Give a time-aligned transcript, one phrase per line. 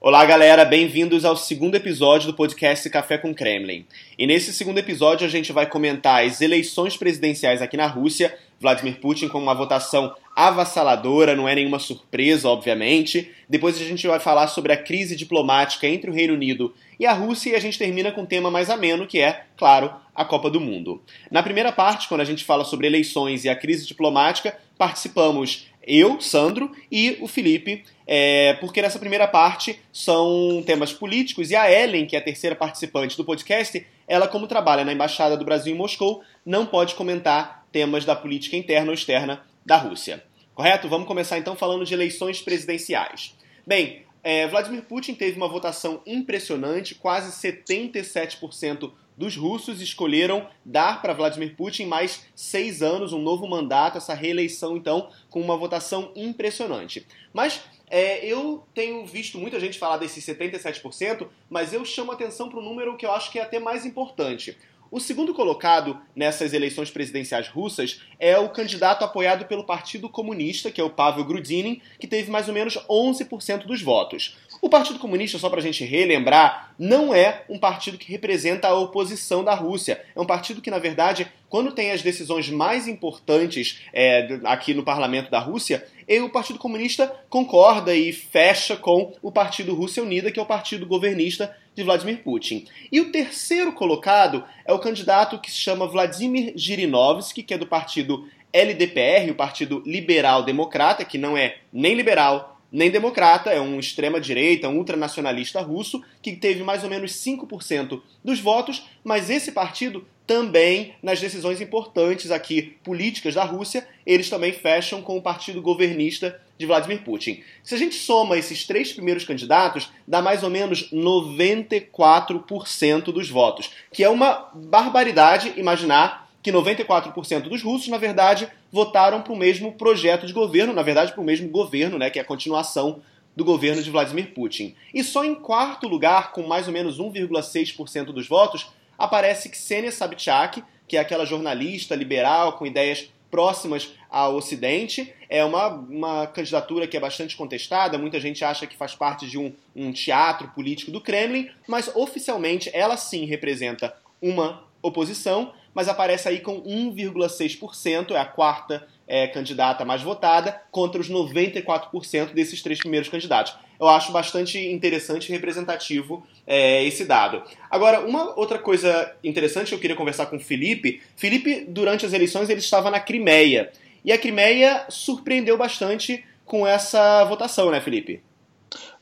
[0.00, 3.84] Olá, galera, bem-vindos ao segundo episódio do podcast Café com Kremlin.
[4.16, 9.00] E nesse segundo episódio a gente vai comentar as eleições presidenciais aqui na Rússia, Vladimir
[9.00, 13.32] Putin com uma votação avassaladora, não é nenhuma surpresa, obviamente.
[13.48, 17.12] Depois a gente vai falar sobre a crise diplomática entre o Reino Unido e a
[17.12, 20.48] Rússia e a gente termina com um tema mais ameno, que é, claro, a Copa
[20.48, 21.02] do Mundo.
[21.28, 26.20] Na primeira parte, quando a gente fala sobre eleições e a crise diplomática, participamos eu,
[26.20, 32.06] Sandro, e o Felipe, é, porque nessa primeira parte são temas políticos e a Ellen,
[32.06, 35.78] que é a terceira participante do podcast, ela, como trabalha na Embaixada do Brasil em
[35.78, 40.22] Moscou, não pode comentar temas da política interna ou externa da Rússia.
[40.54, 40.88] Correto?
[40.88, 43.34] Vamos começar então falando de eleições presidenciais.
[43.66, 51.12] Bem, é, Vladimir Putin teve uma votação impressionante, quase 77% dos russos escolheram dar para
[51.12, 57.04] Vladimir Putin mais seis anos, um novo mandato, essa reeleição, então, com uma votação impressionante.
[57.32, 57.60] Mas
[57.90, 62.64] é, eu tenho visto muita gente falar desses 77%, mas eu chamo atenção para um
[62.64, 64.56] número que eu acho que é até mais importante.
[64.90, 70.80] O segundo colocado nessas eleições presidenciais russas é o candidato apoiado pelo Partido Comunista, que
[70.80, 74.38] é o Pavel Grudinin, que teve mais ou menos 11% dos votos.
[74.60, 78.74] O Partido Comunista, só para a gente relembrar, não é um partido que representa a
[78.74, 80.02] oposição da Rússia.
[80.14, 84.82] É um partido que, na verdade, quando tem as decisões mais importantes é, aqui no
[84.82, 85.86] parlamento da Rússia,
[86.24, 90.86] o Partido Comunista concorda e fecha com o Partido Rússia Unida, que é o partido
[90.86, 92.66] governista de Vladimir Putin.
[92.90, 97.66] E o terceiro colocado é o candidato que se chama Vladimir Zhirinovsky, que é do
[97.66, 103.80] partido LDPR, o Partido Liberal Democrata, que não é nem liberal nem democrata, é um
[103.80, 110.06] extrema-direita, um ultranacionalista russo, que teve mais ou menos 5% dos votos, mas esse partido
[110.26, 116.38] também, nas decisões importantes aqui políticas da Rússia, eles também fecham com o partido governista
[116.58, 117.42] de Vladimir Putin.
[117.62, 123.70] Se a gente soma esses três primeiros candidatos, dá mais ou menos 94% dos votos,
[123.90, 129.72] que é uma barbaridade imaginar que 94% dos russos, na verdade, votaram para o mesmo
[129.72, 133.00] projeto de governo, na verdade, para o mesmo governo, né, que é a continuação
[133.34, 134.74] do governo de Vladimir Putin.
[134.92, 138.66] E só em quarto lugar, com mais ou menos 1,6% dos votos,
[138.98, 145.14] aparece Ksenia Sobchak, que é aquela jornalista liberal com ideias próximas ao Ocidente.
[145.28, 149.38] É uma, uma candidatura que é bastante contestada, muita gente acha que faz parte de
[149.38, 156.28] um, um teatro político do Kremlin, mas oficialmente ela sim representa uma oposição mas aparece
[156.28, 162.80] aí com 1,6%, é a quarta é, candidata mais votada, contra os 94% desses três
[162.80, 163.54] primeiros candidatos.
[163.78, 167.44] Eu acho bastante interessante e representativo é, esse dado.
[167.70, 171.00] Agora, uma outra coisa interessante que eu queria conversar com o Felipe.
[171.16, 173.70] Felipe, durante as eleições, ele estava na Crimeia.
[174.04, 178.20] E a Crimeia surpreendeu bastante com essa votação, né, Felipe?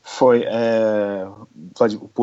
[0.09, 0.45] Foi.
[0.45, 1.27] É,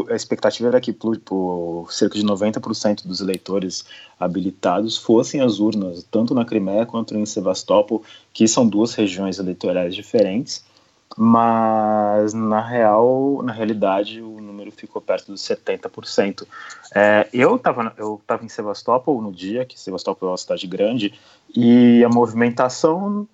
[0.09, 3.85] a expectativa era que por, por cerca de 90% dos eleitores
[4.19, 8.03] habilitados fossem às urnas, tanto na Crimeia quanto em Sevastopol,
[8.33, 10.65] que são duas regiões eleitorais diferentes,
[11.15, 16.47] mas na real, na realidade, o número ficou perto dos 70%.
[16.95, 21.13] É, eu estava eu tava em Sevastopol no dia, que Sevastopol é uma cidade grande,
[21.55, 23.29] e a movimentação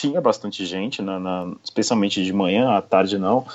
[0.00, 3.46] tinha bastante gente, na, na, especialmente de manhã, à tarde não.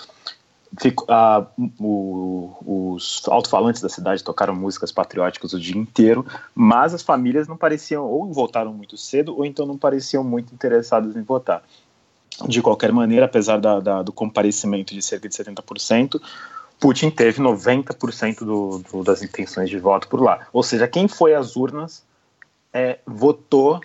[0.79, 1.45] Fico, ah,
[1.79, 7.55] o, os alto-falantes da cidade tocaram músicas patrióticas o dia inteiro, mas as famílias não
[7.55, 11.63] pareciam, ou votaram muito cedo, ou então não pareciam muito interessadas em votar.
[12.47, 16.21] De qualquer maneira, apesar da, da, do comparecimento de cerca de 70%,
[16.79, 20.45] Putin teve 90% do, do, das intenções de voto por lá.
[20.51, 22.03] Ou seja, quem foi às urnas
[22.73, 23.79] é, votou,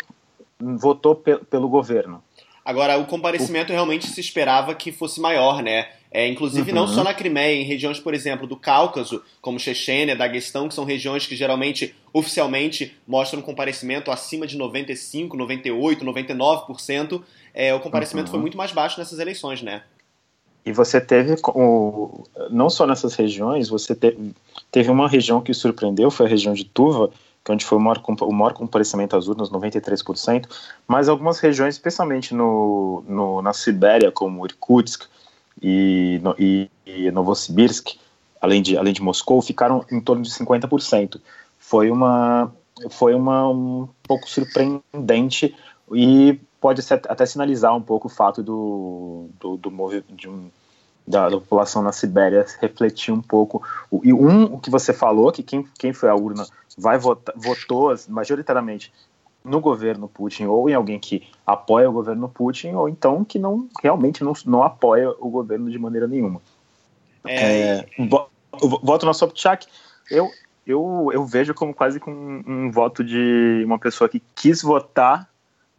[0.58, 2.22] votou pe pelo governo.
[2.64, 5.88] Agora, o comparecimento realmente se esperava que fosse maior, né?
[6.12, 6.76] É, inclusive, uhum.
[6.76, 10.84] não só na Crimeia, em regiões, por exemplo, do Cáucaso, como Chechênia, Daguestão, que são
[10.84, 17.22] regiões que geralmente, oficialmente, mostram comparecimento acima de 95, 98, 99%.
[17.54, 18.32] É, o comparecimento uhum.
[18.32, 19.82] foi muito mais baixo nessas eleições, né?
[20.64, 21.36] E você teve,
[22.50, 24.16] não só nessas regiões, você te,
[24.70, 27.10] teve uma região que surpreendeu, foi a região de Tuva,
[27.44, 30.46] que é onde foi o maior, o maior comparecimento às urnas, 93%,
[30.86, 35.04] mas algumas regiões, especialmente no, no na Sibéria, como Irkutsk
[35.60, 37.96] e, no, e, e Novosibirsk,
[38.40, 41.20] além de, além de Moscou, ficaram em torno de 50%.
[41.58, 42.52] Foi uma
[42.88, 45.54] foi uma um pouco surpreendente
[45.92, 49.70] e pode ser, até sinalizar um pouco o fato do, do, do
[50.10, 50.50] de um,
[51.06, 53.62] da, da, população na Sibéria refletir um pouco.
[54.02, 57.94] E um, o que você falou, que quem, quem foi à urna vai votar, votou
[58.08, 58.92] majoritariamente
[59.44, 63.68] no governo Putin ou em alguém que apoia o governo Putin ou então que não
[63.82, 66.40] realmente não, não apoia o governo de maneira nenhuma.
[67.24, 67.78] É...
[67.78, 67.86] É,
[68.82, 69.66] voto na Sobchak,
[70.10, 70.30] eu,
[70.66, 75.28] eu, eu vejo como quase com um, um voto de uma pessoa que quis votar,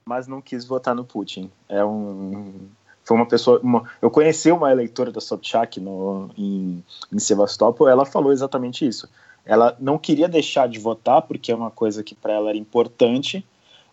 [0.06, 1.52] mas não quis votar no Putin.
[1.70, 2.70] É um
[3.12, 3.60] foi uma pessoa.
[3.62, 6.81] Uma, eu conheci uma eleitora da Sobchak no, em,
[7.12, 9.10] em Sevastopol, ela falou exatamente isso.
[9.46, 13.46] Ela não queria deixar de votar, porque é uma coisa que para ela era importante,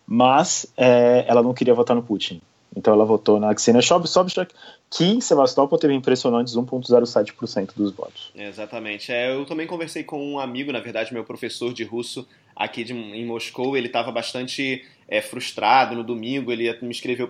[0.07, 2.41] mas é, ela não queria votar no Putin.
[2.75, 4.53] Então ela votou na Ksenia Sobchak,
[4.89, 8.31] que em Sevastopol teve impressionantes 1,07% dos votos.
[8.35, 9.11] exatamente.
[9.11, 12.93] É, eu também conversei com um amigo, na verdade, meu professor de russo aqui de,
[12.93, 13.75] em Moscou.
[13.75, 16.51] Ele estava bastante é, frustrado no domingo.
[16.51, 17.27] Ele me escreveu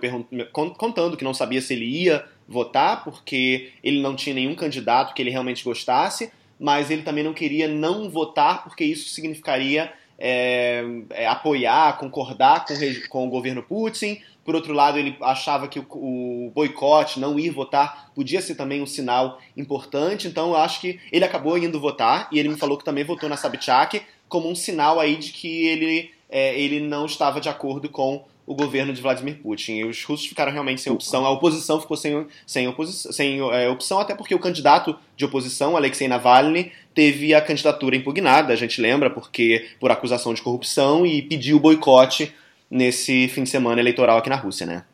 [0.52, 5.22] contando que não sabia se ele ia votar, porque ele não tinha nenhum candidato que
[5.22, 11.26] ele realmente gostasse, mas ele também não queria não votar, porque isso significaria é, é,
[11.26, 12.74] apoiar, concordar com,
[13.08, 14.20] com, o governo Putin.
[14.50, 18.82] Por outro lado, ele achava que o, o, boicote, não ir votar, podia ser também
[18.82, 20.26] um sinal importante.
[20.26, 23.28] Então, eu acho que ele acabou indo votar e ele me falou que também votou
[23.28, 27.88] na Sabchak como um sinal aí de que ele, é, ele não estava de acordo
[27.88, 29.74] com o governo de Vladimir Putin.
[29.74, 33.68] E os russos ficaram realmente sem opção, a oposição ficou sem, sem, oposição, sem é,
[33.68, 38.80] opção, até porque o candidato de oposição, Alexei Navalny, teve a candidatura impugnada, a gente
[38.80, 42.34] lembra, porque por acusação de corrupção e pediu o boicote
[42.70, 44.84] nesse fim de semana eleitoral aqui na Rússia, né?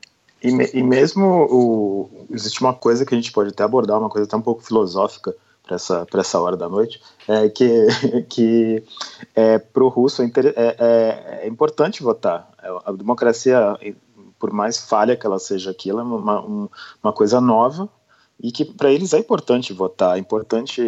[0.42, 4.08] E, me, e mesmo o, existe uma coisa que a gente pode até abordar, uma
[4.08, 5.34] coisa até um pouco filosófica
[5.66, 7.86] para essa, essa hora da noite, é que,
[8.30, 8.84] que
[9.34, 10.26] é, para o russo é,
[10.56, 12.48] é, é, importante votar.
[12.62, 13.76] É, a democracia,
[14.38, 16.68] por mais falha que ela seja aquilo, é uma,
[17.02, 17.88] uma coisa nova
[18.40, 20.16] e que para eles é importante votar.
[20.16, 20.82] É importante,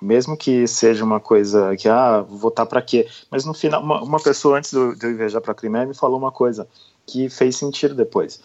[0.00, 3.06] mesmo que seja uma coisa que, ah, votar para quê?
[3.30, 6.18] Mas no final, uma, uma pessoa antes de eu viajar para a Crimeia me falou
[6.18, 6.68] uma coisa
[7.06, 8.40] que fez sentido depois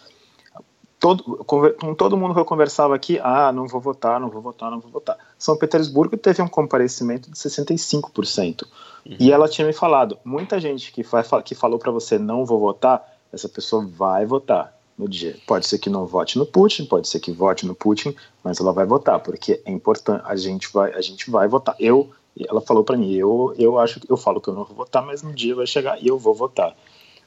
[0.98, 4.70] todo, com todo mundo que eu conversava aqui, ah, não vou votar, não vou votar,
[4.70, 5.16] não vou votar.
[5.38, 8.62] São Petersburgo teve um comparecimento de 65%.
[9.04, 9.16] Uhum.
[9.18, 12.58] E ela tinha me falado, muita gente que, vai, que falou para você não vou
[12.58, 15.36] votar, essa pessoa vai votar no dia.
[15.46, 18.72] Pode ser que não vote no Putin, pode ser que vote no Putin, mas ela
[18.72, 21.74] vai votar, porque é importante, a gente vai, a gente vai votar.
[21.78, 22.10] Eu,
[22.48, 25.22] ela falou para mim, eu, eu acho eu falo que eu não vou votar, mas
[25.22, 26.76] no dia vai chegar e eu vou votar.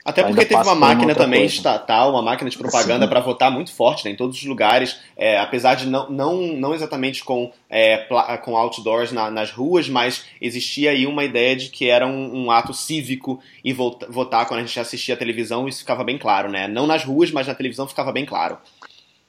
[0.09, 1.55] Até porque teve uma máquina também coisa.
[1.55, 5.39] estatal, uma máquina de propaganda para votar muito forte né, em todos os lugares, é,
[5.39, 7.97] apesar de não, não, não exatamente com, é,
[8.43, 12.51] com outdoors na, nas ruas, mas existia aí uma ideia de que era um, um
[12.51, 16.67] ato cívico e votar quando a gente assistia a televisão, isso ficava bem claro, né?
[16.67, 18.57] Não nas ruas, mas na televisão ficava bem claro.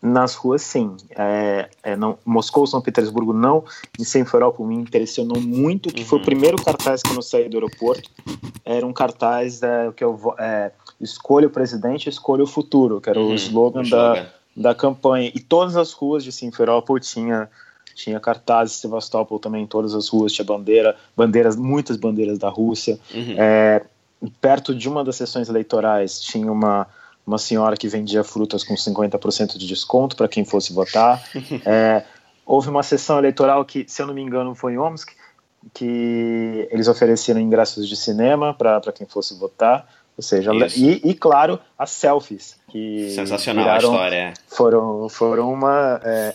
[0.02, 0.96] Nas ruas, sim.
[1.10, 3.64] É, é, não, Moscou, São Petersburgo, não.
[3.98, 6.06] Em Simferópol me impressionou muito, que uhum.
[6.06, 6.24] foi o uhum.
[6.24, 8.10] primeiro cartaz que eu saí do aeroporto.
[8.64, 13.20] Era um cartaz é, que eu é, escolha o presidente, escolha o futuro, que era
[13.20, 13.32] uhum.
[13.32, 14.26] o slogan, da,
[14.56, 15.30] da campanha.
[15.34, 17.48] E todas as ruas de Simferópol tinha
[17.94, 22.98] tinha cartazes, Sevastopol também, em todas as ruas tinha bandeira, bandeiras, muitas bandeiras da Rússia.
[23.12, 23.34] Uhum.
[23.36, 23.82] É,
[24.40, 26.86] perto de uma das sessões eleitorais tinha uma
[27.26, 31.22] uma senhora que vendia frutas com 50% de desconto para quem fosse votar.
[31.64, 32.04] É,
[32.46, 35.10] houve uma sessão eleitoral que, se eu não me engano, foi em Omsk,
[35.74, 39.86] que eles ofereceram ingressos de cinema para quem fosse votar.
[40.16, 42.56] Ou seja, e, e, claro, as selfies.
[42.68, 44.16] Que Sensacional viraram, a história.
[44.16, 44.34] É.
[44.48, 46.00] Foram, foram uma.
[46.04, 46.34] É,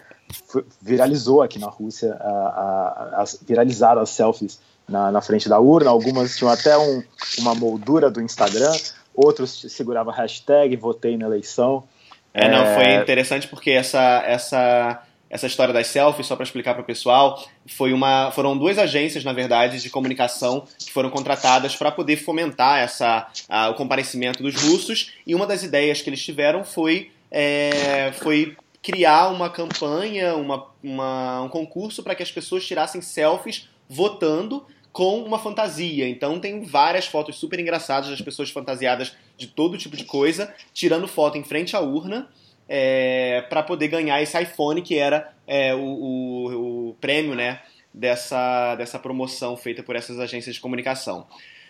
[0.82, 5.90] viralizou aqui na Rússia, a, a, a, viralizaram as selfies na, na frente da urna.
[5.90, 7.04] Algumas tinham até um,
[7.40, 8.74] uma moldura do Instagram
[9.16, 11.84] outros seguravam a hashtag, votei na eleição.
[12.34, 16.74] É, não, foi é, interessante porque essa, essa, essa história das selfies, só para explicar
[16.74, 21.76] para o pessoal, foi uma, foram duas agências, na verdade, de comunicação que foram contratadas
[21.76, 26.24] para poder fomentar essa, a, o comparecimento dos russos, e uma das ideias que eles
[26.24, 32.68] tiveram foi, é, foi criar uma campanha, uma, uma um concurso para que as pessoas
[32.68, 36.08] tirassem selfies votando com uma fantasia.
[36.08, 41.06] Então tem várias fotos super engraçadas das pessoas fantasiadas de todo tipo de coisa, tirando
[41.06, 42.30] foto em frente à urna.
[42.68, 47.62] É, para poder ganhar esse iPhone que era é, o, o, o, prêmio né,
[47.94, 51.28] dessa, dessa promoção feita por essas agências de comunicação.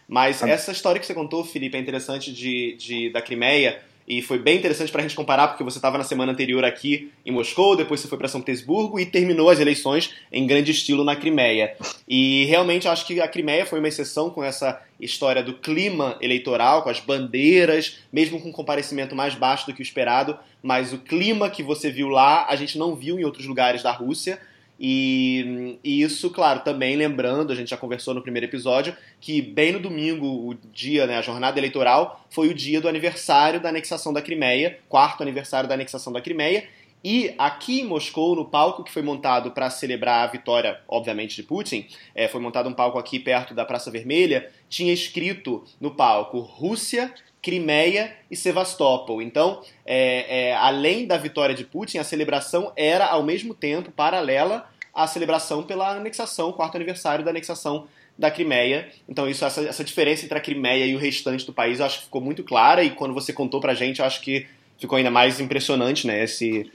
[0.07, 4.37] Mas essa história que você contou, Felipe, é interessante de, de da Crimeia e foi
[4.37, 7.75] bem interessante para a gente comparar, porque você estava na semana anterior aqui em Moscou,
[7.75, 11.75] depois você foi para São Petersburgo e terminou as eleições em grande estilo na Crimeia.
[12.07, 16.83] E realmente acho que a Crimeia foi uma exceção com essa história do clima eleitoral,
[16.83, 20.99] com as bandeiras, mesmo com um comparecimento mais baixo do que o esperado, mas o
[20.99, 24.39] clima que você viu lá a gente não viu em outros lugares da Rússia.
[24.79, 29.71] E, e, isso, claro, também lembrando, a gente já conversou no primeiro episódio, que bem
[29.71, 34.11] no domingo, o dia, né, a jornada eleitoral, foi o dia do aniversário da anexação
[34.11, 36.67] da Crimeia, quarto aniversário da anexação da Crimeia,
[37.07, 41.43] E aqui em Moscou, no palco que foi montado para celebrar a vitória, obviamente, de
[41.43, 46.39] Putin, é, foi montado um palco aqui perto da Praça Vermelha, tinha escrito no palco
[46.39, 47.13] Rússia,
[47.45, 49.21] Crimeia e Sevastopol.
[49.21, 54.67] Então, é, é, além da vitória de Putin, a celebração era ao mesmo tempo paralela
[54.91, 57.85] à celebração pela anexação, quarto aniversário da anexação
[58.17, 58.89] da Crimeia.
[59.07, 61.99] Então, isso, essa, essa diferença entre a Crimeia e o restante do país, eu acho
[61.99, 62.83] que ficou muito clara.
[62.83, 64.47] E quando você contou pra gente, eu acho que
[64.79, 66.23] ficou ainda mais impressionante, né?
[66.23, 66.71] Esse,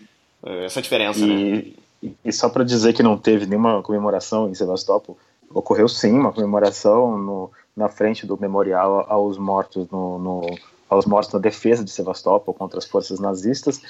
[0.65, 1.19] essa diferença.
[1.19, 1.27] E,
[2.01, 2.11] né?
[2.25, 5.19] e só para dizer que não teve nenhuma comemoração em Sevastopol,
[5.53, 10.41] ocorreu sim uma comemoração no, na frente do memorial aos mortos no, no
[10.91, 13.81] aos mortos na defesa de Sevastopol contra as forças nazistas.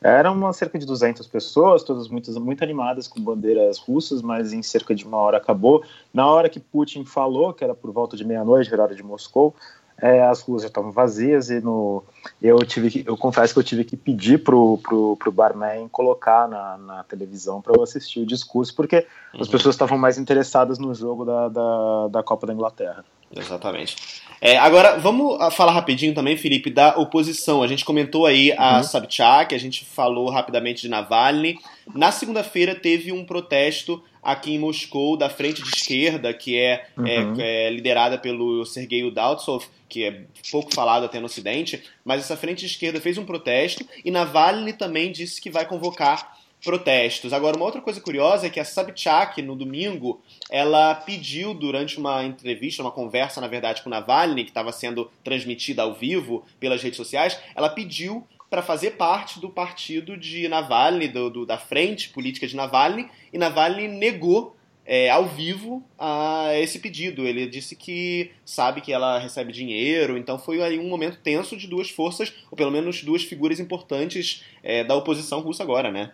[0.00, 4.94] Eram cerca de 200 pessoas, todas muito, muito animadas com bandeiras russas, mas em cerca
[4.94, 5.82] de uma hora acabou.
[6.12, 9.52] Na hora que Putin falou, que era por volta de meia-noite, horário de Moscou,
[10.00, 12.02] é, as ruas já estavam vazias e no,
[12.42, 16.48] eu tive que, eu confesso que eu tive que pedir pro, pro, pro barman colocar
[16.48, 19.40] na, na televisão para eu assistir o discurso, porque uhum.
[19.40, 23.04] as pessoas estavam mais interessadas no jogo da, da, da Copa da Inglaterra.
[23.36, 23.96] Exatamente.
[24.40, 27.62] É, agora, vamos ah, falar rapidinho também, Felipe, da oposição.
[27.62, 28.82] A gente comentou aí a uhum.
[28.82, 31.58] Sobchak, a gente falou rapidamente de Navalny.
[31.94, 37.20] Na segunda-feira teve um protesto aqui em Moscou da frente de esquerda, que é, é
[37.20, 37.34] uhum.
[37.38, 42.36] é, é liderada pelo Sergei Udaltsov, que é pouco falado até no Ocidente, mas essa
[42.36, 47.32] frente de esquerda fez um protesto e Navalny também disse que vai convocar protestos.
[47.32, 52.24] Agora, uma outra coisa curiosa é que a Sobchak, no domingo, ela pediu durante uma
[52.24, 56.96] entrevista, uma conversa, na verdade, com Navalny, que estava sendo transmitida ao vivo pelas redes
[56.96, 62.46] sociais, ela pediu para fazer parte do partido de Navalny, do, do, da frente política
[62.46, 64.54] de Navalny, e Navalny negou
[64.86, 67.26] é, ao vivo a esse pedido.
[67.26, 71.66] Ele disse que sabe que ela recebe dinheiro, então foi aí um momento tenso de
[71.66, 76.12] duas forças, ou pelo menos duas figuras importantes é, da oposição russa agora, né?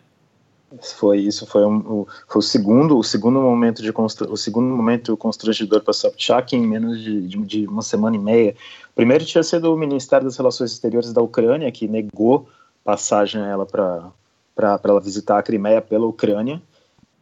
[0.79, 5.81] Foi isso, foi, um, foi o segundo, o segundo momento de o segundo momento constrangedor
[5.81, 8.55] para Sobchak em menos de, de, de, uma semana e meia.
[8.95, 12.47] Primeiro tinha sido o Ministério das Relações Exteriores da Ucrânia que negou
[12.85, 14.11] passagem a ela para
[14.55, 16.61] para ela visitar a Crimeia pela Ucrânia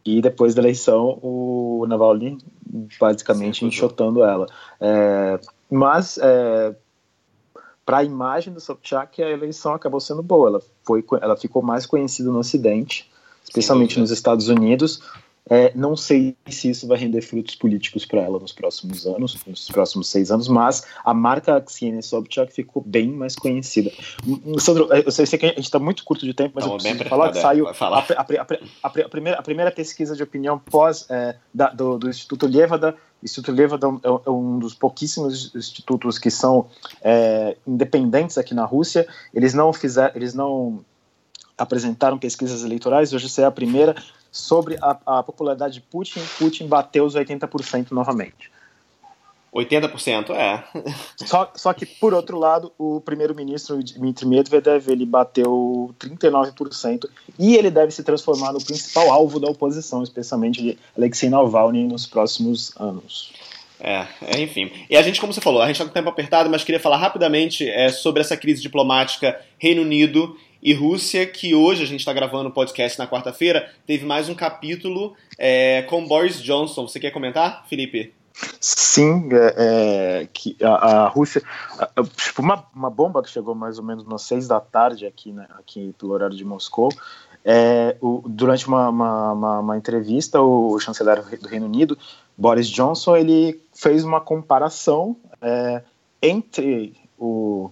[0.04, 2.38] e depois da eleição o Navalny
[3.00, 4.46] basicamente Sim, enxotando ela.
[4.80, 6.74] É, mas é,
[7.84, 10.48] para a imagem do Sobchak a eleição acabou sendo boa.
[10.48, 13.09] Ela foi, ela ficou mais conhecida no Ocidente
[13.50, 15.02] especialmente nos Estados Unidos.
[15.48, 19.68] É, não sei se isso vai render frutos políticos para ela nos próximos anos, nos
[19.68, 23.90] próximos seis anos, mas a marca Ksenia Sobchak ficou bem mais conhecida.
[24.60, 27.32] Sandro, eu sei, que a gente está muito curto de tempo, mas eu preciso falar
[27.32, 28.46] que saiu a, a, a,
[28.84, 32.94] a, primeira, a primeira pesquisa de opinião pós é, da, do, do, Instituto Levada.
[33.20, 36.68] O Instituto Levada é, é um dos pouquíssimos institutos que são
[37.02, 39.04] é, independentes aqui na Rússia.
[39.34, 40.84] Eles não fizeram, eles não
[41.60, 43.94] apresentaram pesquisas eleitorais, hoje essa é a primeira,
[44.32, 46.20] sobre a, a popularidade de Putin.
[46.38, 48.50] Putin bateu os 80% novamente.
[49.52, 50.62] 80%, é.
[51.26, 57.68] Só, só que, por outro lado, o primeiro-ministro Dmitry Medvedev, ele bateu 39%, e ele
[57.68, 63.32] deve se transformar no principal alvo da oposição, especialmente de Alexei Navalny, nos próximos anos.
[63.80, 64.70] É, é, enfim.
[64.88, 66.78] E a gente, como você falou, a gente está com o tempo apertado, mas queria
[66.80, 72.00] falar rapidamente é, sobre essa crise diplomática Reino Unido e Rússia, que hoje a gente
[72.00, 76.86] está gravando o podcast na quarta-feira, teve mais um capítulo é, com Boris Johnson.
[76.86, 78.12] Você quer comentar, Felipe?
[78.60, 79.54] Sim, é,
[80.22, 81.42] é, que a, a Rússia,
[81.78, 85.32] a, tipo, uma, uma bomba que chegou mais ou menos umas seis da tarde aqui,
[85.32, 86.90] né, aqui pelo horário de Moscou,
[87.44, 91.96] é, o, durante uma, uma, uma, uma, entrevista, o chanceler do Reino Unido,
[92.36, 95.82] Boris Johnson, ele fez uma comparação é,
[96.22, 97.70] entre o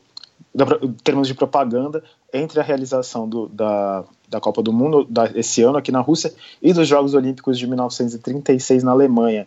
[0.82, 2.02] em termos de propaganda
[2.32, 6.32] entre a realização do, da, da Copa do Mundo da, esse ano aqui na Rússia
[6.60, 9.46] e dos Jogos Olímpicos de 1936 na Alemanha.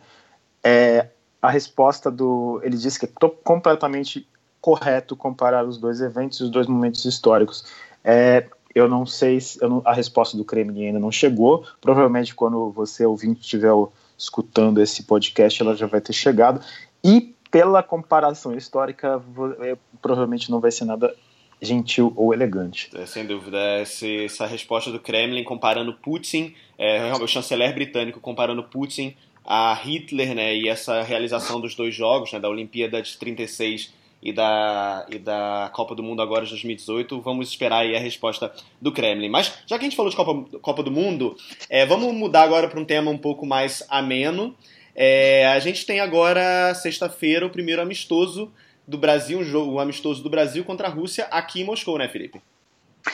[0.63, 1.07] É,
[1.41, 2.59] a resposta do.
[2.63, 4.27] Ele disse que é completamente
[4.59, 7.65] correto comparar os dois eventos e os dois momentos históricos.
[8.03, 11.65] É, eu não sei se não, a resposta do Kremlin ainda não chegou.
[11.79, 13.71] Provavelmente, quando você ouvinte estiver
[14.17, 16.61] escutando esse podcast, ela já vai ter chegado.
[17.03, 19.21] E pela comparação histórica,
[19.59, 21.13] é, provavelmente não vai ser nada
[21.61, 22.89] gentil ou elegante.
[22.95, 23.57] É, sem dúvida.
[23.57, 29.15] Essa, essa resposta do Kremlin comparando Putin, é, o chanceler britânico comparando Putin
[29.45, 33.91] a Hitler, né, e essa realização dos dois jogos, né, da Olimpíada de 36
[34.21, 38.53] e da, e da Copa do Mundo agora de 2018, vamos esperar aí a resposta
[38.79, 39.29] do Kremlin.
[39.29, 41.35] Mas, já que a gente falou de Copa, Copa do Mundo,
[41.69, 44.55] é, vamos mudar agora para um tema um pouco mais ameno.
[44.95, 48.51] É, a gente tem agora, sexta-feira, o primeiro amistoso
[48.91, 52.41] do Brasil, um jogo amistoso do Brasil contra a Rússia aqui em Moscou, né, Felipe?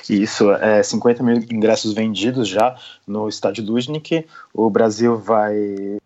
[0.10, 4.26] Isso, é 50 mil ingressos vendidos já no estádio Luzhniki.
[4.54, 5.98] O Brasil vai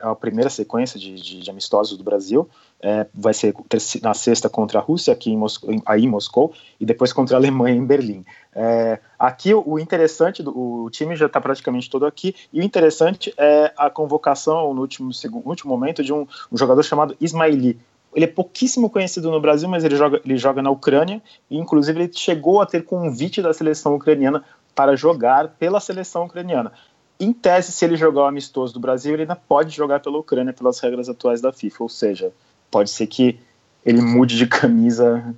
[0.00, 2.48] a primeira sequência de, de, de amistosos do Brasil.
[2.82, 3.54] É, vai ser
[4.02, 7.38] na sexta contra a Rússia, aqui em Moscou, aí em Moscou, e depois contra a
[7.38, 8.24] Alemanha em Berlim.
[8.54, 13.34] É, aqui o, interessante, do, o time já está praticamente todo aqui, e o interessante
[13.36, 17.78] é a convocação no último, segundo, último momento de um, um jogador chamado Ismaili.
[18.14, 22.02] Ele é pouquíssimo conhecido no Brasil, mas ele joga, ele joga na Ucrânia, e inclusive
[22.02, 26.72] ele chegou a ter convite da seleção ucraniana para jogar pela seleção ucraniana
[27.20, 30.54] em tese, se ele jogar o amistoso do Brasil, ele ainda pode jogar pela Ucrânia
[30.54, 31.82] pelas regras atuais da FIFA.
[31.82, 32.32] Ou seja,
[32.70, 33.38] pode ser que
[33.84, 35.34] ele mude de camisa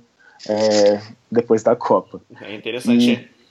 [0.47, 2.21] é, depois da Copa.
[2.41, 3.29] É interessante.
[3.29, 3.33] E...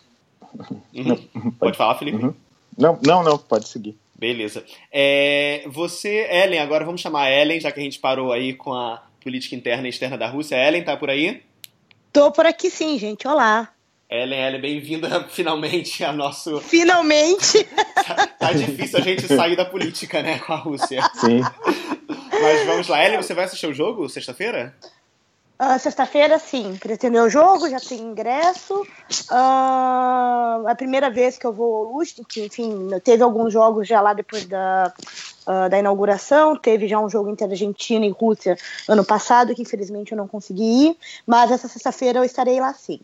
[0.94, 1.16] Uhum.
[1.16, 1.56] Pode...
[1.58, 1.76] pode...
[1.78, 2.22] falar, Felipe?
[2.22, 2.34] Uhum.
[2.76, 3.96] Não, não, não, pode seguir.
[4.14, 4.62] Beleza.
[4.92, 8.74] É, você, Ellen, agora vamos chamar a Ellen, já que a gente parou aí com
[8.74, 10.56] a política interna e externa da Rússia.
[10.56, 11.42] Ellen, tá por aí?
[12.12, 13.26] Tô por aqui sim, gente.
[13.26, 13.72] Olá.
[14.10, 16.60] Ellen, Ellen, bem-vinda finalmente a nosso.
[16.60, 17.64] Finalmente!
[18.06, 21.00] tá, tá, difícil a gente sair da política, né, com a Rússia.
[21.14, 21.40] Sim.
[22.42, 23.02] Mas vamos lá.
[23.04, 24.76] Ellen, você vai assistir o jogo sexta-feira?
[25.62, 26.76] Uh, Sexta-feira, sim.
[26.76, 28.82] Pretendo o jogo, já tem ingresso.
[29.30, 34.12] Uh, a primeira vez que eu vou ao Lustig, enfim, teve alguns jogos já lá
[34.12, 34.92] depois da,
[35.46, 36.56] uh, da inauguração.
[36.56, 40.88] Teve já um jogo entre Argentina e Rússia ano passado, que infelizmente eu não consegui
[40.88, 40.96] ir.
[41.24, 42.98] Mas essa sexta-feira eu estarei lá sim.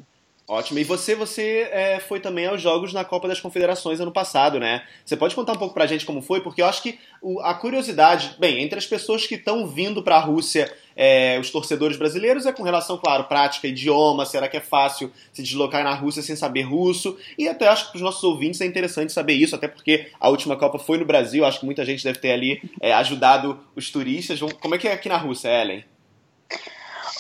[0.49, 0.79] Ótimo.
[0.79, 4.83] E você, você é, foi também aos Jogos na Copa das Confederações ano passado, né?
[5.05, 6.41] Você pode contar um pouco pra gente como foi?
[6.41, 10.17] Porque eu acho que o, a curiosidade, bem, entre as pessoas que estão vindo para
[10.17, 14.61] a Rússia, é, os torcedores brasileiros, é com relação, claro, prática, idioma, será que é
[14.61, 17.19] fácil se deslocar na Rússia sem saber russo?
[17.37, 20.31] E até acho que para os nossos ouvintes é interessante saber isso, até porque a
[20.31, 23.91] última Copa foi no Brasil, acho que muita gente deve ter ali é, ajudado os
[23.91, 24.41] turistas.
[24.41, 25.85] Como é que é aqui na Rússia, Ellen?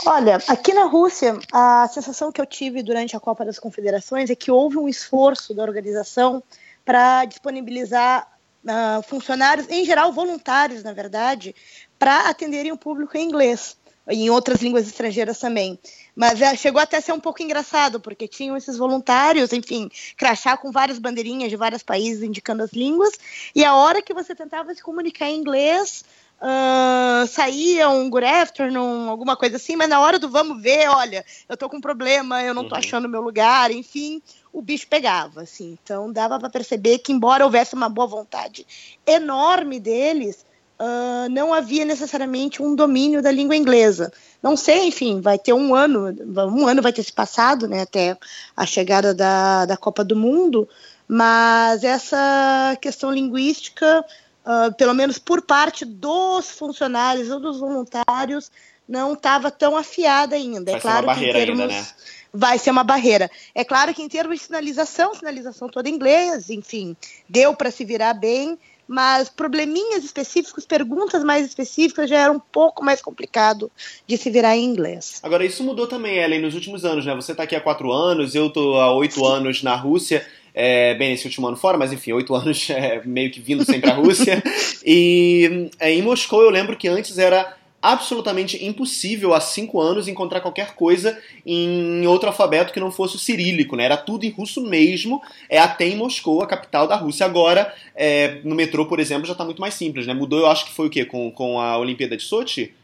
[0.06, 4.34] Olha, aqui na Rússia, a sensação que eu tive durante a Copa das Confederações é
[4.34, 6.42] que houve um esforço da organização
[6.84, 8.26] para disponibilizar
[8.64, 11.54] uh, funcionários, em geral voluntários, na verdade,
[11.98, 13.76] para atenderem o público em inglês
[14.10, 15.78] em outras línguas estrangeiras também.
[16.16, 20.56] Mas uh, chegou até a ser um pouco engraçado, porque tinham esses voluntários, enfim, crachá
[20.56, 23.12] com várias bandeirinhas de vários países indicando as línguas,
[23.54, 26.04] e a hora que você tentava se comunicar em inglês,
[26.40, 31.24] uh, saía um good afternoon, alguma coisa assim, mas na hora do vamos ver, olha,
[31.48, 32.80] eu tô com um problema, eu não tô uhum.
[32.80, 34.22] achando meu lugar, enfim,
[34.52, 35.76] o bicho pegava, assim.
[35.82, 38.66] Então dava para perceber que, embora houvesse uma boa vontade
[39.06, 40.44] enorme deles,
[40.78, 44.12] uh, não havia necessariamente um domínio da língua inglesa.
[44.42, 46.14] Não sei, enfim, vai ter um ano,
[46.52, 48.16] um ano vai ter se passado, né, até
[48.56, 50.68] a chegada da, da Copa do Mundo,
[51.06, 54.04] mas essa questão linguística
[54.48, 58.50] uh, pelo menos por parte dos funcionários ou dos voluntários,
[58.88, 60.72] não estava tão afiada ainda.
[60.72, 61.86] Vai é claro que em termos, ainda, né?
[62.32, 63.30] vai ser uma barreira.
[63.54, 66.96] É claro que em termos de sinalização, sinalização toda em inglês, enfim,
[67.28, 72.82] deu para se virar bem, mas probleminhas específicos, perguntas mais específicas já era um pouco
[72.82, 73.70] mais complicado
[74.06, 75.20] de se virar em inglês.
[75.22, 77.14] Agora, isso mudou também, Ellen, nos últimos anos, né?
[77.14, 80.26] Você está aqui há quatro anos, eu estou há oito anos na Rússia
[80.60, 83.88] é, bem nesse último ano fora, mas enfim, oito anos é, meio que vindo sempre
[83.88, 84.42] à Rússia.
[84.84, 90.40] e é, em Moscou eu lembro que antes era absolutamente impossível há cinco anos encontrar
[90.40, 91.16] qualquer coisa
[91.46, 93.84] em outro alfabeto que não fosse o cirílico, né?
[93.84, 97.24] Era tudo em russo mesmo, é até em Moscou, a capital da Rússia.
[97.24, 100.12] Agora, é, no metrô, por exemplo, já está muito mais simples, né?
[100.12, 101.04] Mudou, eu acho que foi o quê?
[101.04, 102.74] Com, com a Olimpíada de Sochi?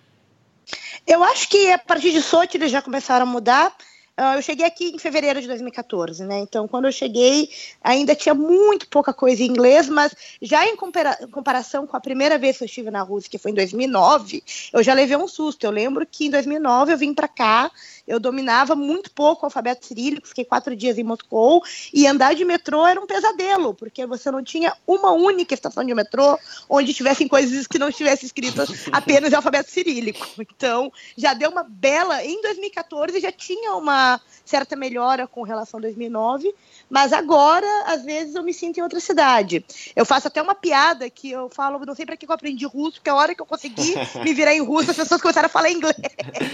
[1.04, 3.74] Eu acho que a partir de Sochi eles já começaram a mudar.
[4.16, 6.38] Uh, eu cheguei aqui em fevereiro de 2014, né?
[6.38, 7.50] Então, quando eu cheguei,
[7.83, 12.38] ainda tinha muito pouca coisa em inglês, mas já em compara comparação com a primeira
[12.38, 15.64] vez que eu estive na Rússia, que foi em 2009, eu já levei um susto.
[15.64, 17.72] Eu lembro que em 2009 eu vim para cá
[18.07, 22.44] eu dominava muito pouco o alfabeto cirílico, fiquei quatro dias em Moscou, e andar de
[22.44, 27.27] metrô era um pesadelo, porque você não tinha uma única estação de metrô onde tivessem
[27.27, 30.27] coisas que não estivessem escritas apenas em alfabeto cirílico.
[30.38, 32.24] Então, já deu uma bela.
[32.24, 34.03] Em 2014 já tinha uma
[34.44, 36.54] certa melhora com relação a 2009,
[36.88, 39.64] mas agora, às vezes, eu me sinto em outra cidade.
[39.96, 42.94] Eu faço até uma piada que eu falo, não sei para que eu aprendi russo,
[42.94, 45.70] porque a hora que eu consegui me virar em russo, as pessoas começaram a falar
[45.70, 45.96] inglês.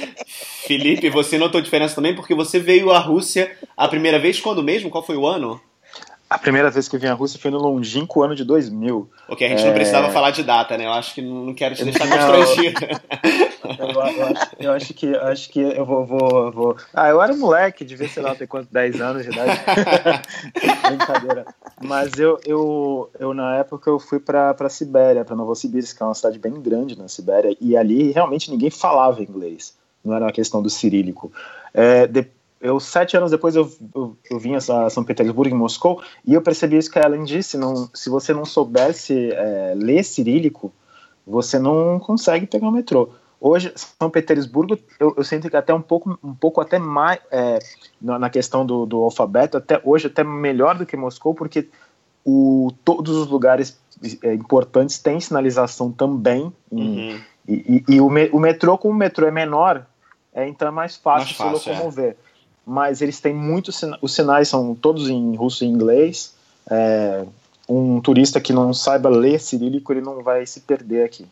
[0.66, 4.90] Felipe, você notou diferença também porque você veio à Rússia a primeira vez quando mesmo?
[4.90, 5.60] Qual foi o ano?
[6.28, 9.10] A primeira vez que eu vim à Rússia foi no longínquo ano de 2000.
[9.28, 9.66] Ok, a gente é...
[9.66, 10.86] não precisava falar de data, né?
[10.86, 12.80] Eu acho que não quero te deixar constrangido.
[13.78, 17.34] Eu, eu, acho, eu, acho, que acho que eu vou, vou, vou, Ah, eu era
[17.34, 19.60] moleque, devia, sei lá, ter quanto, 10 anos de idade.
[20.86, 21.46] Brincadeira.
[21.80, 26.06] Mas eu, eu, eu, na época, eu fui pra, pra Sibéria, pra Novosibirsk, que é
[26.06, 29.74] uma cidade bem grande na Sibéria, e ali realmente ninguém falava inglês.
[30.04, 31.32] Não era uma questão do cirílico.
[31.72, 32.26] É, de,
[32.60, 36.42] eu sete anos depois eu, eu, eu vim a São Petersburgo, em Moscou, e eu
[36.42, 40.72] percebi isso que a Ellen disse, não, se você não soubesse é, ler cirílico,
[41.26, 43.10] você não consegue pegar o metrô.
[43.40, 47.58] Hoje, São Petersburgo, eu, eu sinto que até um pouco, um pouco até mais, é,
[48.00, 51.66] na questão do, do alfabeto, até hoje até melhor do que Moscou, porque
[52.24, 53.78] o, todos os lugares
[54.22, 57.18] é, importantes têm sinalização também, uhum.
[57.48, 59.86] e, e, e o, me, o metrô, como o metrô é menor,
[60.34, 62.10] é, então é mais fácil, mais fácil se locomover.
[62.10, 62.30] É
[62.66, 66.34] mas eles têm muitos os sinais são todos em russo e inglês.
[66.70, 67.24] É,
[67.68, 71.26] um turista que não saiba ler cirílico, ele não vai se perder aqui.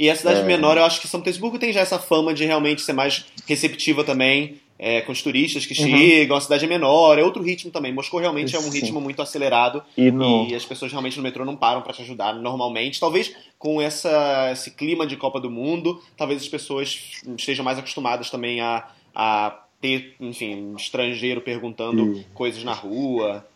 [0.00, 0.44] E a cidade é...
[0.44, 4.02] menor, eu acho que São Petersburgo tem já essa fama de realmente ser mais receptiva
[4.02, 5.90] também é, com os turistas que uhum.
[5.90, 7.92] chegam, a cidade é menor, é outro ritmo também.
[7.92, 8.80] Moscou realmente é um Sim.
[8.80, 10.46] ritmo muito acelerado e, no...
[10.48, 12.98] e, as pessoas realmente no metrô não param para te ajudar normalmente.
[12.98, 18.30] Talvez com essa, esse clima de Copa do Mundo, talvez as pessoas estejam mais acostumadas
[18.30, 23.46] também a, a ter, enfim, um estrangeiro perguntando coisas na rua.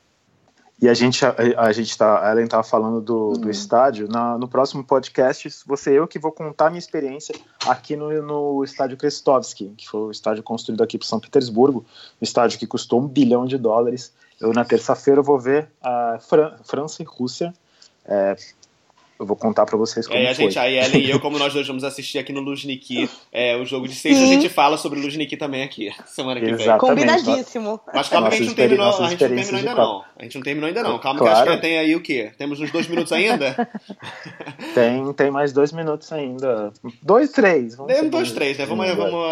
[0.81, 4.09] E a gente, a, a gente tá, a Ellen estava falando do, do estádio.
[4.09, 7.35] Na, no próximo podcast, você eu que vou contar minha experiência
[7.67, 11.87] aqui no, no estádio Krestovsky, que foi o estádio construído aqui para São Petersburgo,
[12.21, 14.13] um estádio que custou um bilhão de dólares.
[14.41, 17.55] Eu na terça-feira vou ver a Fran França e Rússia
[18.05, 18.37] é,
[19.19, 20.45] eu vou contar para vocês como é, a foi.
[20.45, 23.65] gente, a Ellen e eu, como nós dois vamos assistir aqui no Luzhniki, é, o
[23.65, 26.79] jogo de sexta, a gente fala sobre o Luzhniki também aqui, semana que vem.
[26.79, 27.81] Combinadíssimo.
[27.93, 30.05] Mas calma que a gente não terminou, a gente não terminou ainda não.
[30.17, 30.99] A gente não terminou ainda não.
[30.99, 31.35] Calma claro.
[31.35, 32.33] que acho que tem aí o quê?
[32.37, 33.69] Temos uns dois minutos ainda?
[34.75, 36.73] tem, tem mais dois minutos ainda.
[37.03, 37.77] Dois, três.
[37.77, 38.67] Vamos dois, três, né?
[38.67, 39.25] Vamos, vamos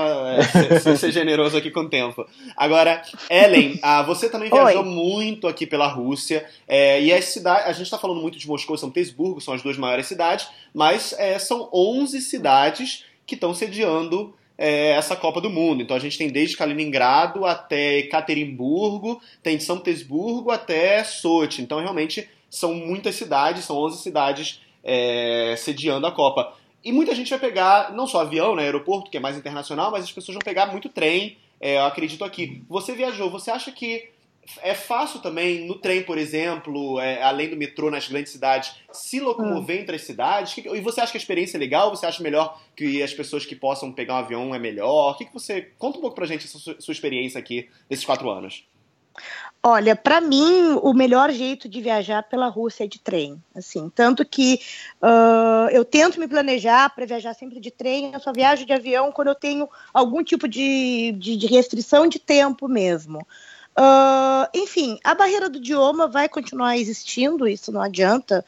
[0.55, 2.27] é, ser, ser, generoso aqui com o tempo.
[2.57, 4.89] Agora, Ellen, ah, você também viajou Oi.
[4.89, 8.77] muito aqui pela Rússia, é, e as cidades, a gente está falando muito de Moscou
[8.77, 13.35] e São Petersburgo, são as duas duas maiores cidades, mas é, são 11 cidades que
[13.35, 15.83] estão sediando é, essa Copa do Mundo.
[15.83, 21.63] Então a gente tem desde Kaliningrado até Ekaterimburgo, tem de São Petersburgo até Sochi.
[21.63, 26.55] Então realmente são muitas cidades, são 11 cidades é, sediando a Copa.
[26.85, 30.05] E muita gente vai pegar, não só avião, né, aeroporto, que é mais internacional, mas
[30.05, 32.65] as pessoas vão pegar muito trem, é, eu acredito aqui.
[32.69, 34.11] Você viajou, você acha que
[34.61, 39.21] é fácil também, no trem, por exemplo, é, além do metrô nas grandes cidades, se
[39.21, 39.81] locomover hum.
[39.81, 40.57] entre as cidades?
[40.59, 41.91] E você acha que a experiência é legal?
[41.91, 45.13] Você acha melhor que as pessoas que possam pegar um avião é melhor?
[45.13, 45.71] O que, que você.
[45.79, 48.65] Conta um pouco pra gente a sua, sua experiência aqui nesses quatro anos.
[49.65, 53.41] Olha, para mim, o melhor jeito de viajar pela Rússia é de trem.
[53.55, 54.59] Assim, tanto que
[55.01, 59.13] uh, eu tento me planejar para viajar sempre de trem, eu só viajo de avião
[59.13, 63.25] quando eu tenho algum tipo de, de, de restrição de tempo mesmo.
[63.79, 68.45] Uh, enfim, a barreira do idioma vai continuar existindo, isso não adianta,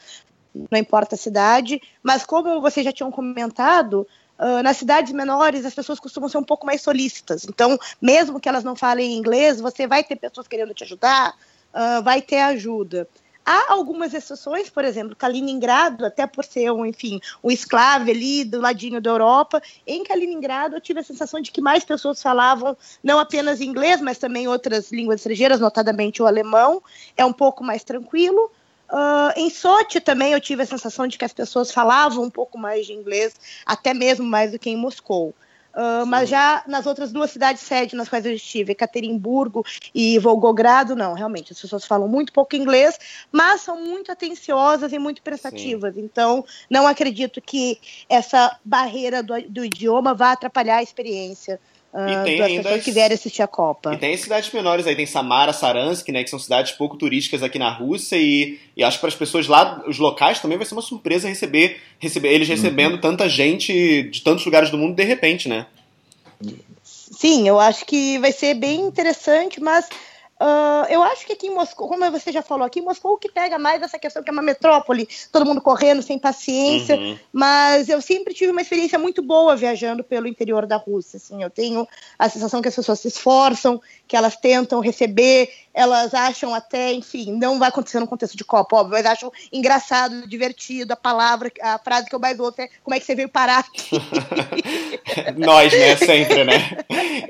[0.55, 4.07] não importa a cidade, mas como vocês já tinham comentado,
[4.39, 7.45] uh, nas cidades menores as pessoas costumam ser um pouco mais solícitas.
[7.45, 11.35] Então, mesmo que elas não falem inglês, você vai ter pessoas querendo te ajudar,
[11.73, 13.09] uh, vai ter ajuda.
[13.47, 18.59] Há algumas exceções, por exemplo, Kaliningrado, até por ser um, enfim, um escravo ali do
[18.59, 23.19] ladinho da Europa, em Kaliningrado eu tive a sensação de que mais pessoas falavam não
[23.19, 26.83] apenas inglês, mas também outras línguas estrangeiras, notadamente o alemão,
[27.17, 28.51] é um pouco mais tranquilo.
[28.91, 32.57] Uh, em Sochi também eu tive a sensação de que as pessoas falavam um pouco
[32.57, 33.35] mais de inglês,
[33.67, 35.35] até mesmo mais do que em Moscou.
[35.75, 40.95] Uh, mas já nas outras duas cidades sede nas quais eu estive, Ekaterimburgo e Volgogrado,
[40.95, 42.97] não, realmente, as pessoas falam muito pouco inglês,
[43.33, 45.95] mas são muito atenciosas e muito prestativas.
[45.95, 46.03] Sim.
[46.03, 51.61] Então, não acredito que essa barreira do, do idioma vá atrapalhar a experiência
[51.95, 53.95] Uh, e tem ainda pessoas que vierem assistir a Copa.
[53.95, 57.57] E tem cidades menores aí, tem Samara, Saransk, né, que são cidades pouco turísticas aqui
[57.57, 60.75] na Rússia e, e acho que para as pessoas lá, os locais também vai ser
[60.75, 62.57] uma surpresa receber, receber eles uhum.
[62.57, 63.01] recebendo uhum.
[63.01, 65.67] tanta gente de tantos lugares do mundo de repente, né?
[66.83, 69.89] Sim, eu acho que vai ser bem interessante, mas
[70.45, 73.17] Uh, eu acho que aqui em Moscou, como você já falou, aqui em Moscou o
[73.17, 77.19] que pega mais essa questão que é uma metrópole, todo mundo correndo, sem paciência, uhum.
[77.33, 81.49] mas eu sempre tive uma experiência muito boa viajando pelo interior da Rússia, assim, eu
[81.49, 86.93] tenho a sensação que as pessoas se esforçam, que elas tentam receber, elas acham até,
[86.93, 91.51] enfim, não vai acontecer no contexto de Copa, óbvio, mas acham engraçado, divertido, a palavra,
[91.61, 93.91] a frase que eu mais ouço é como é que você veio parar aqui.
[95.37, 96.79] Nós, né, sempre, né?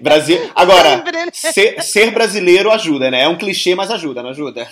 [0.01, 0.51] Brasil.
[0.55, 1.27] Agora, sempre, né?
[1.33, 3.23] ser, ser brasileiro ajuda ajuda, né?
[3.23, 4.69] É um clichê, mas ajuda, não ajuda?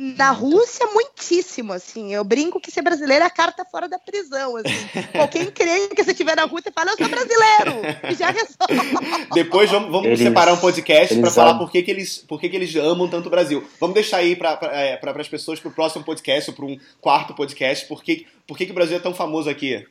[0.00, 2.14] Na Rússia, muitíssimo, assim.
[2.14, 4.88] Eu brinco que ser brasileiro é a carta fora da prisão, assim.
[5.12, 7.82] Qualquer crê que você estiver na Rússia fala, eu sou brasileiro!
[8.10, 9.28] E já resolve.
[9.34, 12.48] Depois vamos, vamos eles, separar um podcast para falar por que, que, eles, por que,
[12.48, 13.62] que eles amam tanto o Brasil.
[13.78, 17.34] Vamos deixar aí para é, as pessoas para o próximo podcast ou para um quarto
[17.34, 19.84] podcast, por que, por que, que o Brasil é tão famoso aqui?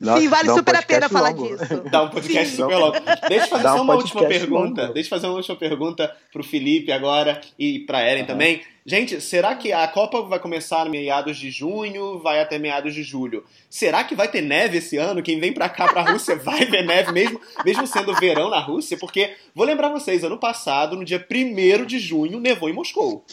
[0.00, 1.56] Nossa, Sim, vale um super a pena falar longo.
[1.56, 1.82] disso.
[1.90, 2.56] Dá um podcast Sim.
[2.56, 2.96] super longo.
[3.28, 4.82] Deixa eu fazer só uma última pergunta.
[4.82, 4.94] Longo.
[4.94, 8.26] Deixa eu fazer uma última pergunta pro Felipe agora e pra Ellen uhum.
[8.26, 8.62] também.
[8.86, 13.42] Gente, será que a Copa vai começar meados de junho, vai até meados de julho?
[13.70, 15.22] Será que vai ter neve esse ano?
[15.22, 18.98] Quem vem pra cá, pra Rússia, vai ver neve mesmo, mesmo sendo verão na Rússia?
[18.98, 23.24] Porque, vou lembrar vocês, ano passado, no dia 1 de junho, nevou em Moscou.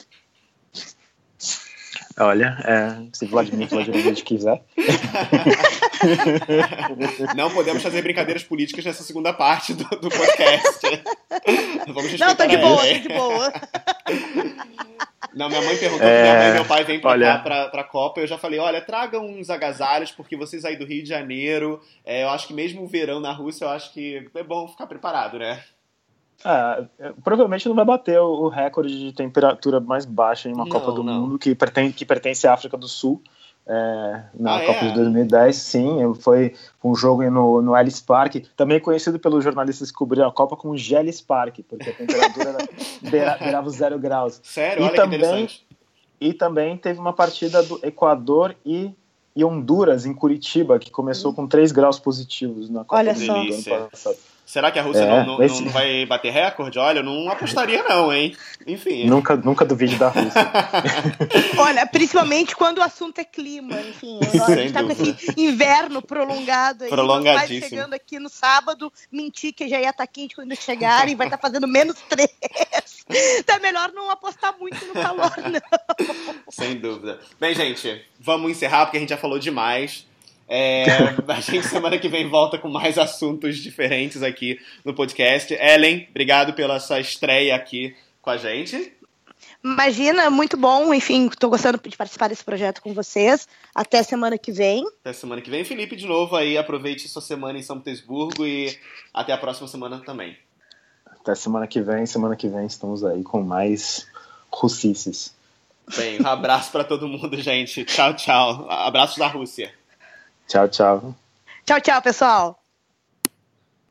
[2.21, 4.63] Olha, é, se Vladimir Vladimir quiser.
[7.35, 11.03] Não podemos fazer brincadeiras políticas nessa segunda parte do, do podcast.
[11.91, 13.51] Vamos Não, tô de boa, tô de boa.
[15.33, 16.21] Não, minha mãe perguntou é...
[16.21, 17.25] minha mãe e meu pai vêm pra olha...
[17.25, 18.19] cá, pra, pra Copa.
[18.19, 22.21] Eu já falei, olha, tragam uns agasalhos, porque vocês aí do Rio de Janeiro, é,
[22.23, 25.39] eu acho que mesmo o verão na Rússia, eu acho que é bom ficar preparado,
[25.39, 25.63] né?
[26.45, 30.71] É, é, provavelmente não vai bater o, recorde de temperatura mais baixa em uma não,
[30.71, 31.21] Copa do não.
[31.21, 33.21] Mundo que pertence, que pertence à África do Sul.
[33.65, 34.87] É, na ah, Copa é?
[34.89, 39.97] de 2010, sim, foi um jogo no, no Ellis Park, também conhecido pelos jornalistas que
[39.97, 42.57] cobriram a Copa como Gelis Park, porque a temperatura
[43.09, 44.41] beira, beirava zero graus.
[44.43, 44.83] Sério?
[44.83, 45.47] E Olha também,
[46.19, 48.91] E também teve uma partida do Equador e,
[49.35, 51.35] e Honduras em Curitiba, que começou hum.
[51.35, 53.19] com 3 graus positivos na Copa Olha do.
[53.19, 54.17] Mundo ano passado.
[54.45, 55.63] Será que a Rússia é, não, não, esse...
[55.63, 56.77] não, vai bater recorde?
[56.77, 58.35] Olha, eu não apostaria não, hein?
[58.67, 59.05] Enfim.
[59.05, 60.51] Nunca, nunca duvide da Rússia.
[61.57, 64.19] Olha, principalmente quando o assunto é clima, enfim.
[64.45, 66.89] A gente tá com esse inverno prolongado aí.
[66.89, 67.59] Prolongadíssimo.
[67.61, 71.27] Vai chegando aqui no sábado, mentir que já ia estar tá quente quando chegarem, vai
[71.27, 72.29] estar tá fazendo menos três.
[73.39, 76.43] Então é melhor não apostar muito no calor, não.
[76.49, 77.19] Sem dúvida.
[77.39, 80.10] Bem, gente, vamos encerrar porque a gente já falou demais.
[80.53, 80.83] É,
[81.29, 85.53] a gente semana que vem volta com mais assuntos diferentes aqui no podcast.
[85.53, 88.93] Ellen, obrigado pela sua estreia aqui com a gente.
[89.63, 90.93] Imagina, muito bom.
[90.93, 93.47] Enfim, estou gostando de participar desse projeto com vocês.
[93.73, 94.85] Até semana que vem.
[94.99, 95.63] Até semana que vem.
[95.63, 98.77] Felipe, de novo aí, aproveite sua semana em São Petersburgo e
[99.13, 100.37] até a próxima semana também.
[101.05, 102.05] Até semana que vem.
[102.05, 104.05] Semana que vem estamos aí com mais
[104.51, 105.33] russices.
[105.95, 107.85] Bem, um abraço para todo mundo, gente.
[107.85, 108.69] Tchau, tchau.
[108.69, 109.71] Abraços da Rússia.
[110.51, 111.13] Tchau, tchau.
[111.65, 112.60] Tchau, tchau, pessoal.